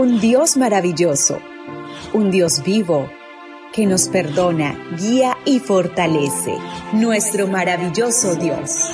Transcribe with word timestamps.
Un 0.00 0.18
Dios 0.18 0.56
maravilloso, 0.56 1.40
un 2.14 2.30
Dios 2.30 2.62
vivo, 2.64 3.10
que 3.70 3.84
nos 3.84 4.08
perdona, 4.08 4.74
guía 4.98 5.36
y 5.44 5.60
fortalece. 5.60 6.54
Nuestro 6.94 7.46
maravilloso 7.48 8.34
Dios. 8.34 8.92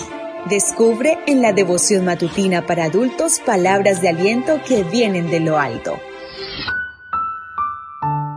Descubre 0.51 1.17
en 1.29 1.43
la 1.43 1.53
devoción 1.53 2.05
matutina 2.07 2.67
para 2.67 2.87
adultos 2.87 3.39
palabras 3.39 4.03
de 4.03 4.09
aliento 4.09 4.61
que 4.67 4.83
vienen 4.83 5.31
de 5.31 5.39
lo 5.39 5.61
alto. 5.61 5.93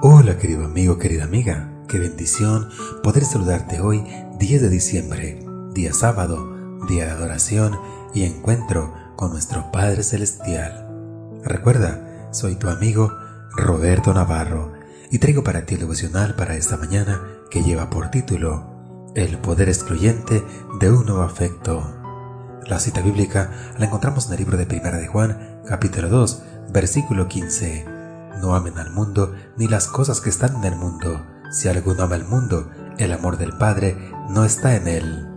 Hola 0.03 0.37
querido 0.37 0.63
amigo, 0.65 0.99
querida 0.99 1.23
amiga. 1.23 1.73
Qué 1.87 1.97
bendición 1.97 2.69
poder 3.01 3.25
saludarte 3.25 3.81
hoy, 3.81 4.03
10 4.37 4.61
de 4.61 4.69
diciembre, 4.69 5.43
día 5.73 5.91
sábado, 5.91 6.55
día 6.87 7.05
de 7.05 7.11
adoración 7.13 7.79
y 8.13 8.25
encuentro 8.25 8.93
con 9.15 9.31
nuestro 9.31 9.71
Padre 9.71 10.03
Celestial. 10.03 10.85
Recuerda, 11.43 12.08
soy 12.31 12.55
tu 12.55 12.69
amigo 12.69 13.15
Roberto 13.55 14.13
Navarro 14.13 14.73
y 15.11 15.19
traigo 15.19 15.43
para 15.43 15.65
ti 15.65 15.75
el 15.75 15.81
devocional 15.81 16.35
para 16.35 16.55
esta 16.55 16.77
mañana 16.77 17.21
que 17.49 17.63
lleva 17.63 17.89
por 17.89 18.11
título 18.11 19.11
El 19.15 19.39
poder 19.39 19.69
excluyente 19.69 20.43
de 20.79 20.91
un 20.91 21.05
nuevo 21.05 21.23
afecto. 21.23 21.95
La 22.67 22.79
cita 22.79 23.01
bíblica 23.01 23.73
la 23.79 23.85
encontramos 23.85 24.27
en 24.27 24.33
el 24.33 24.39
libro 24.39 24.57
de 24.57 24.67
Primera 24.67 24.97
de 24.97 25.07
Juan, 25.07 25.61
capítulo 25.67 26.09
2, 26.09 26.43
versículo 26.71 27.27
15. 27.27 27.85
No 28.41 28.53
amen 28.53 28.77
al 28.77 28.91
mundo 28.91 29.33
ni 29.57 29.67
las 29.67 29.87
cosas 29.87 30.21
que 30.21 30.29
están 30.29 30.57
en 30.57 30.65
el 30.65 30.75
mundo. 30.75 31.25
Si 31.51 31.67
alguno 31.67 32.03
ama 32.03 32.15
el 32.15 32.25
mundo, 32.25 32.69
el 32.99 33.11
amor 33.11 33.37
del 33.37 33.57
Padre 33.57 33.97
no 34.29 34.45
está 34.45 34.75
en 34.75 34.87
él. 34.87 35.27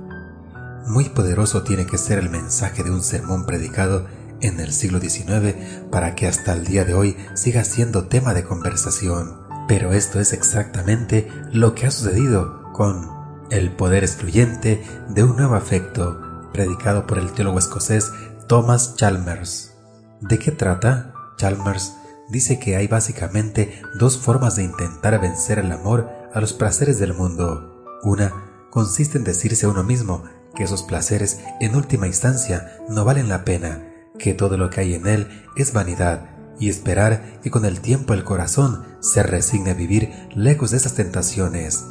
Muy 0.86 1.09
poderoso 1.09 1.62
tiene 1.62 1.86
que 1.86 1.97
ser 1.97 2.19
el 2.19 2.28
mensaje 2.28 2.83
de 2.83 2.91
un 2.91 3.02
sermón 3.02 3.47
predicado 3.47 4.06
en 4.42 4.60
el 4.60 4.73
siglo 4.73 5.01
XIX 5.01 5.55
para 5.91 6.14
que 6.14 6.27
hasta 6.27 6.52
el 6.52 6.64
día 6.64 6.84
de 6.84 6.95
hoy 6.95 7.16
siga 7.34 7.64
siendo 7.64 8.09
tema 8.09 8.34
de 8.34 8.45
conversación. 8.45 9.41
Pero 9.69 9.92
esto 9.92 10.20
es 10.20 10.33
exactamente 10.33 11.28
lo 11.53 11.75
que 11.75 11.86
ha 11.86 11.91
sucedido 11.91 12.72
con 12.72 13.08
el 13.50 13.70
poder 13.72 14.02
excluyente 14.02 14.83
de 15.08 15.25
un 15.25 15.36
nuevo 15.36 15.55
afecto, 15.55 16.50
predicado 16.52 17.06
por 17.06 17.19
el 17.19 17.33
teólogo 17.33 17.58
escocés 17.58 18.11
Thomas 18.48 18.97
Chalmers. 18.97 19.75
¿De 20.20 20.39
qué 20.39 20.50
trata? 20.50 21.14
Chalmers 21.36 21.95
dice 22.28 22.58
que 22.58 22.77
hay 22.77 22.89
básicamente 22.89 23.83
dos 23.98 24.19
formas 24.19 24.56
de 24.56 24.64
intentar 24.64 25.20
vencer 25.20 25.58
el 25.58 25.70
amor 25.70 26.11
a 26.34 26.41
los 26.41 26.52
placeres 26.52 26.98
del 26.98 27.14
mundo. 27.14 27.84
Una 28.02 28.33
consiste 28.70 29.19
en 29.19 29.24
decirse 29.24 29.67
a 29.67 29.69
uno 29.69 29.84
mismo 29.84 30.24
que 30.55 30.64
esos 30.64 30.83
placeres 30.83 31.41
en 31.61 31.74
última 31.77 32.06
instancia 32.06 32.78
no 32.89 33.05
valen 33.05 33.28
la 33.28 33.45
pena, 33.45 33.92
que 34.18 34.34
todo 34.34 34.56
lo 34.56 34.70
que 34.70 34.80
hay 34.80 34.94
en 34.94 35.06
él 35.06 35.28
es 35.56 35.72
vanidad, 35.72 36.30
y 36.58 36.68
esperar 36.68 37.41
que 37.42 37.50
con 37.50 37.64
el 37.64 37.80
tiempo 37.80 38.14
el 38.14 38.24
corazón 38.24 38.84
se 39.00 39.22
resigne 39.22 39.70
a 39.70 39.74
vivir 39.74 40.12
lejos 40.34 40.70
de 40.70 40.77
esas 40.77 40.94
tentaciones. 40.94 41.84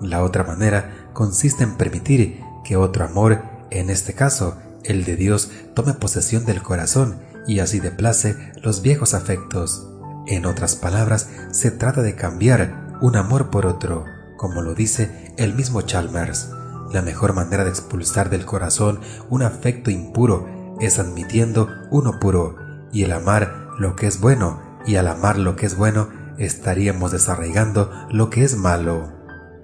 La 0.00 0.22
otra 0.22 0.44
manera 0.44 1.10
consiste 1.12 1.64
en 1.64 1.76
permitir 1.76 2.40
que 2.64 2.76
otro 2.76 3.04
amor, 3.04 3.42
en 3.70 3.90
este 3.90 4.14
caso 4.14 4.56
el 4.84 5.04
de 5.04 5.16
Dios, 5.16 5.50
tome 5.74 5.94
posesión 5.94 6.44
del 6.44 6.62
corazón 6.62 7.18
y 7.46 7.58
así 7.58 7.80
deplace 7.80 8.36
los 8.62 8.82
viejos 8.82 9.14
afectos. 9.14 9.88
En 10.26 10.46
otras 10.46 10.76
palabras, 10.76 11.28
se 11.50 11.70
trata 11.70 12.02
de 12.02 12.14
cambiar 12.14 12.96
un 13.00 13.16
amor 13.16 13.50
por 13.50 13.66
otro, 13.66 14.04
como 14.36 14.62
lo 14.62 14.74
dice 14.74 15.34
el 15.36 15.54
mismo 15.54 15.82
Chalmers. 15.82 16.50
La 16.92 17.02
mejor 17.02 17.34
manera 17.34 17.64
de 17.64 17.70
expulsar 17.70 18.30
del 18.30 18.46
corazón 18.46 19.00
un 19.28 19.42
afecto 19.42 19.90
impuro 19.90 20.48
es 20.80 20.98
admitiendo 20.98 21.68
uno 21.90 22.18
puro 22.20 22.56
y 22.92 23.04
el 23.04 23.12
amar 23.12 23.70
lo 23.78 23.96
que 23.96 24.06
es 24.06 24.20
bueno 24.20 24.60
y 24.86 24.96
al 24.96 25.08
amar 25.08 25.38
lo 25.38 25.56
que 25.56 25.66
es 25.66 25.76
bueno 25.76 26.08
estaríamos 26.38 27.12
desarraigando 27.12 27.90
lo 28.10 28.30
que 28.30 28.44
es 28.44 28.56
malo. 28.56 29.12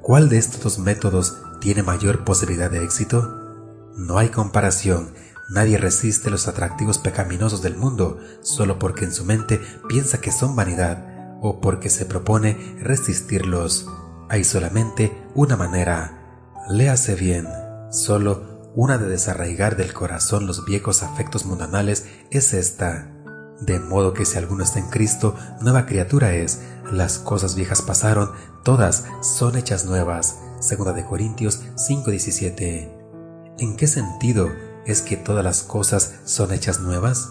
¿Cuál 0.01 0.29
de 0.29 0.39
estos 0.39 0.63
dos 0.63 0.79
métodos 0.79 1.39
tiene 1.61 1.83
mayor 1.83 2.25
posibilidad 2.25 2.71
de 2.71 2.83
éxito? 2.83 3.39
No 3.97 4.19
hay 4.19 4.31
comparación. 4.31 5.13
Nadie 5.51 5.77
resiste 5.77 6.31
los 6.31 6.49
atractivos 6.49 6.99
pecaminosos 6.99 7.63
del 7.63 7.77
mundo 7.77 8.19
solo 8.41 8.79
porque 8.79 9.05
en 9.05 9.13
su 9.13 9.25
mente 9.25 9.61
piensa 9.89 10.21
que 10.21 10.33
son 10.33 10.57
vanidad 10.57 11.39
o 11.43 11.61
porque 11.61 11.91
se 11.91 12.07
propone 12.07 12.77
resistirlos. 12.81 13.87
Hay 14.29 14.45
solamente 14.45 15.13
una 15.35 15.57
manera, 15.57 16.19
Léase 16.69 17.17
bien, 17.17 17.47
solo 17.91 18.52
una 18.75 18.97
de 18.97 19.07
desarraigar 19.09 19.77
del 19.77 19.93
corazón 19.93 20.47
los 20.47 20.65
viejos 20.65 21.03
afectos 21.03 21.45
mundanales 21.45 22.07
es 22.31 22.55
esta. 22.55 23.13
De 23.61 23.79
modo 23.79 24.13
que 24.13 24.25
si 24.25 24.39
alguno 24.39 24.65
está 24.65 24.79
en 24.79 24.89
Cristo, 24.89 25.37
nueva 25.61 25.87
criatura 25.87 26.35
es, 26.35 26.61
las 26.91 27.19
cosas 27.19 27.55
viejas 27.55 27.83
pasaron, 27.83 28.33
todas 28.65 29.05
son 29.21 29.57
hechas 29.57 29.85
nuevas. 29.85 30.39
Segunda 30.61 30.93
de 30.93 31.05
Corintios 31.05 31.61
5:17. 31.77 32.91
¿En 33.59 33.77
qué 33.77 33.87
sentido 33.87 34.49
es 34.87 35.03
que 35.03 35.17
todas 35.17 35.45
las 35.45 35.63
cosas 35.63 36.15
son 36.25 36.53
hechas 36.53 36.81
nuevas? 36.81 37.31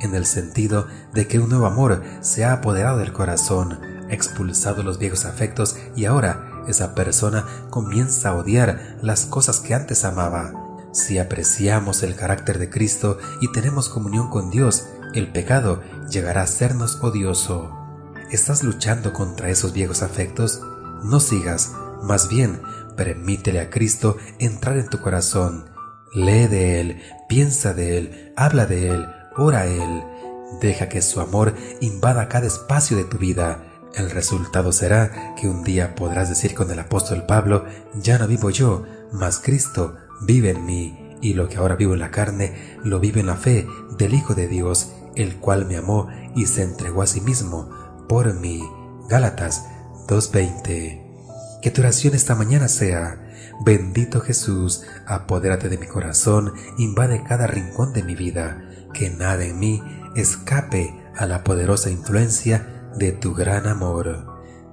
En 0.00 0.14
el 0.14 0.26
sentido 0.26 0.86
de 1.14 1.26
que 1.26 1.38
un 1.38 1.48
nuevo 1.48 1.66
amor 1.66 2.02
se 2.20 2.44
ha 2.44 2.52
apoderado 2.52 2.98
del 2.98 3.12
corazón, 3.12 3.80
expulsado 4.10 4.82
los 4.82 4.98
viejos 4.98 5.24
afectos 5.24 5.76
y 5.96 6.04
ahora 6.04 6.64
esa 6.68 6.94
persona 6.94 7.46
comienza 7.70 8.30
a 8.30 8.34
odiar 8.34 8.98
las 9.00 9.26
cosas 9.26 9.60
que 9.60 9.74
antes 9.74 10.04
amaba. 10.04 10.61
Si 10.92 11.18
apreciamos 11.18 12.02
el 12.02 12.14
carácter 12.14 12.58
de 12.58 12.68
Cristo 12.68 13.18
y 13.40 13.50
tenemos 13.50 13.88
comunión 13.88 14.28
con 14.28 14.50
Dios, 14.50 14.84
el 15.14 15.32
pecado 15.32 15.82
llegará 16.10 16.42
a 16.42 16.46
sernos 16.46 16.98
odioso. 17.02 17.70
¿Estás 18.30 18.62
luchando 18.62 19.12
contra 19.12 19.48
esos 19.48 19.72
viejos 19.72 20.02
afectos? 20.02 20.60
No 21.02 21.18
sigas, 21.18 21.72
más 22.02 22.28
bien, 22.28 22.60
permítele 22.94 23.60
a 23.60 23.70
Cristo 23.70 24.18
entrar 24.38 24.76
en 24.76 24.88
tu 24.88 25.00
corazón. 25.00 25.70
Lee 26.12 26.46
de 26.46 26.80
Él, 26.80 27.02
piensa 27.26 27.72
de 27.72 27.96
Él, 27.96 28.32
habla 28.36 28.66
de 28.66 28.90
Él, 28.90 29.06
ora 29.36 29.60
a 29.60 29.66
Él. 29.66 30.04
Deja 30.60 30.90
que 30.90 31.00
su 31.00 31.20
amor 31.20 31.54
invada 31.80 32.28
cada 32.28 32.46
espacio 32.46 32.98
de 32.98 33.04
tu 33.04 33.16
vida 33.16 33.64
el 33.94 34.10
resultado 34.10 34.72
será 34.72 35.34
que 35.34 35.48
un 35.48 35.64
día 35.64 35.94
podrás 35.94 36.30
decir 36.30 36.54
con 36.54 36.70
el 36.70 36.78
apóstol 36.78 37.24
Pablo, 37.26 37.66
ya 37.94 38.18
no 38.18 38.26
vivo 38.26 38.48
yo, 38.48 38.84
mas 39.12 39.38
Cristo 39.38 39.96
vive 40.26 40.50
en 40.50 40.64
mí, 40.64 41.16
y 41.20 41.34
lo 41.34 41.48
que 41.48 41.56
ahora 41.56 41.76
vivo 41.76 41.94
en 41.94 42.00
la 42.00 42.10
carne, 42.10 42.76
lo 42.82 43.00
vivo 43.00 43.20
en 43.20 43.26
la 43.26 43.36
fe 43.36 43.66
del 43.96 44.14
Hijo 44.14 44.34
de 44.34 44.48
Dios, 44.48 44.92
el 45.14 45.36
cual 45.36 45.66
me 45.66 45.76
amó 45.76 46.08
y 46.34 46.46
se 46.46 46.62
entregó 46.62 47.02
a 47.02 47.06
sí 47.06 47.20
mismo 47.20 47.70
por 48.08 48.34
mí. 48.34 48.62
Gálatas 49.08 49.66
2.20. 50.08 51.60
Que 51.62 51.70
tu 51.70 51.80
oración 51.80 52.14
esta 52.14 52.34
mañana 52.34 52.68
sea, 52.68 53.30
bendito 53.64 54.20
Jesús, 54.20 54.82
apodérate 55.06 55.68
de 55.68 55.78
mi 55.78 55.86
corazón, 55.86 56.54
invade 56.76 57.22
cada 57.22 57.46
rincón 57.46 57.92
de 57.92 58.02
mi 58.02 58.16
vida, 58.16 58.68
que 58.92 59.10
nada 59.10 59.44
en 59.44 59.58
mí 59.58 59.82
escape 60.16 60.94
a 61.16 61.26
la 61.26 61.44
poderosa 61.44 61.90
influencia 61.90 62.90
de 62.96 63.12
tu 63.12 63.34
gran 63.34 63.66
amor. 63.66 64.26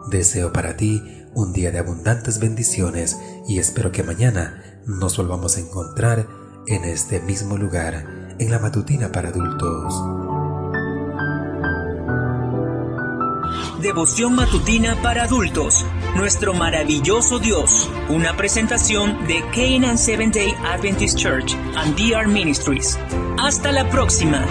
Deseo 0.10 0.52
para 0.52 0.78
ti 0.78 1.04
un 1.36 1.54
día 1.54 1.72
de 1.72 1.80
abundantes 1.80 2.40
bendiciones 2.40 3.18
y 3.48 3.60
espero 3.60 3.92
que 3.92 4.04
mañana 4.04 4.64
nos 4.86 5.18
volvamos 5.18 5.58
a 5.58 5.60
encontrar 5.60 6.28
en 6.68 6.84
este 6.86 7.20
mismo 7.22 7.58
lugar, 7.58 8.36
en 8.40 8.52
la 8.52 8.60
matutina 8.60 9.12
para 9.12 9.30
adultos. 9.30 9.94
Devoción 13.82 14.36
matutina 14.36 15.02
para 15.02 15.24
adultos. 15.24 15.86
Nuestro 16.16 16.54
maravilloso 16.54 17.40
Dios. 17.40 17.90
Una 18.10 18.36
presentación 18.36 19.18
de 19.26 19.42
Canaan 19.56 19.98
Seventh 19.98 20.36
Day 20.36 20.54
Adventist 20.66 21.18
Church 21.18 21.56
and 21.78 21.96
DR 21.96 22.28
Ministries. 22.28 23.00
Hasta 23.38 23.72
la 23.72 23.90
próxima. 23.90 24.46